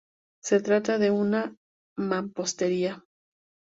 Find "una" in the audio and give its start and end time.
1.11-1.55